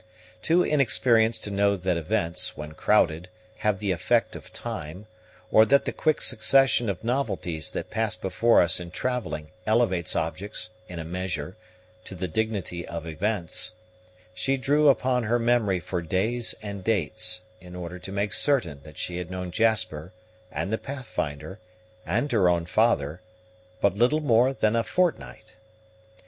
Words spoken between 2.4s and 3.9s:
when crowded, have